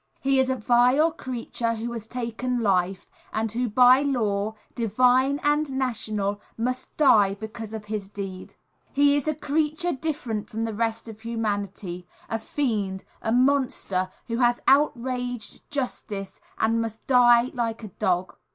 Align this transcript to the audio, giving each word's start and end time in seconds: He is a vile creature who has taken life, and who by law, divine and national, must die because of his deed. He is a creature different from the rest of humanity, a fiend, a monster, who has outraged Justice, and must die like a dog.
He 0.19 0.39
is 0.39 0.49
a 0.49 0.55
vile 0.55 1.11
creature 1.11 1.75
who 1.75 1.91
has 1.91 2.07
taken 2.07 2.61
life, 2.63 3.07
and 3.31 3.51
who 3.51 3.69
by 3.69 4.01
law, 4.01 4.55
divine 4.73 5.39
and 5.43 5.69
national, 5.73 6.41
must 6.57 6.97
die 6.97 7.35
because 7.35 7.71
of 7.71 7.85
his 7.85 8.09
deed. 8.09 8.55
He 8.93 9.15
is 9.15 9.27
a 9.27 9.35
creature 9.35 9.91
different 9.91 10.49
from 10.49 10.61
the 10.61 10.73
rest 10.73 11.07
of 11.07 11.21
humanity, 11.21 12.07
a 12.31 12.39
fiend, 12.39 13.03
a 13.21 13.31
monster, 13.31 14.09
who 14.25 14.37
has 14.37 14.59
outraged 14.67 15.69
Justice, 15.69 16.39
and 16.57 16.81
must 16.81 17.05
die 17.05 17.51
like 17.53 17.83
a 17.83 17.89
dog. 17.89 18.35